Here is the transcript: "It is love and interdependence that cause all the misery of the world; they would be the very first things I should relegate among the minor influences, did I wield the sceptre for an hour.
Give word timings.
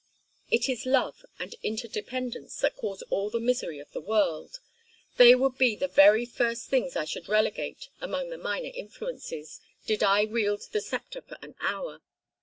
"It 0.49 0.67
is 0.67 0.87
love 0.87 1.23
and 1.37 1.53
interdependence 1.61 2.59
that 2.61 2.75
cause 2.75 3.03
all 3.11 3.29
the 3.29 3.39
misery 3.39 3.77
of 3.77 3.91
the 3.91 4.01
world; 4.01 4.59
they 5.17 5.35
would 5.35 5.59
be 5.59 5.75
the 5.75 5.87
very 5.87 6.25
first 6.25 6.69
things 6.71 6.95
I 6.95 7.05
should 7.05 7.29
relegate 7.29 7.89
among 7.99 8.31
the 8.31 8.39
minor 8.39 8.71
influences, 8.73 9.61
did 9.85 10.01
I 10.01 10.25
wield 10.25 10.63
the 10.71 10.81
sceptre 10.81 11.21
for 11.21 11.37
an 11.43 11.53
hour. 11.59 12.01